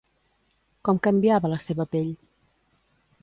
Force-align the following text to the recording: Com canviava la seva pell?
Com 0.87 0.99
canviava 1.07 1.51
la 1.53 1.61
seva 1.67 1.87
pell? 1.97 2.09